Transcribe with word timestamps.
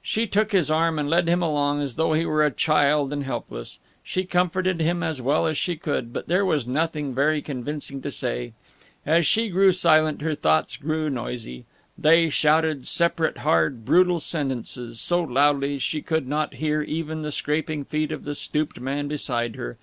She 0.00 0.26
took 0.26 0.52
his 0.52 0.70
arm 0.70 0.98
and 0.98 1.10
led 1.10 1.28
him 1.28 1.42
along, 1.42 1.82
as 1.82 1.96
though 1.96 2.14
he 2.14 2.24
were 2.24 2.42
a 2.42 2.50
child 2.50 3.12
and 3.12 3.22
helpless. 3.22 3.80
She 4.02 4.24
comforted 4.24 4.80
him 4.80 5.02
as 5.02 5.20
well 5.20 5.46
as 5.46 5.58
she 5.58 5.76
could, 5.76 6.10
but 6.10 6.26
there 6.26 6.42
was 6.42 6.66
nothing 6.66 7.14
very 7.14 7.42
convincing 7.42 8.00
to 8.00 8.10
say. 8.10 8.54
As 9.04 9.26
she 9.26 9.50
grew 9.50 9.72
silent 9.72 10.22
her 10.22 10.34
thoughts 10.34 10.78
grew 10.78 11.10
noisy. 11.10 11.66
They 11.98 12.30
shouted 12.30 12.86
separate, 12.86 13.36
hard, 13.36 13.84
brutal 13.84 14.20
sentences, 14.20 15.02
so 15.02 15.20
loudly 15.20 15.74
that 15.74 15.82
she 15.82 16.00
could 16.00 16.26
not 16.26 16.54
hear 16.54 16.80
even 16.80 17.20
the 17.20 17.30
scraping 17.30 17.84
feet 17.84 18.10
of 18.10 18.24
the 18.24 18.34
stooped 18.34 18.80
man 18.80 19.06
beside 19.06 19.56
her. 19.56 19.76